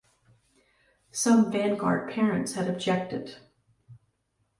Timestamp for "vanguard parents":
1.51-2.53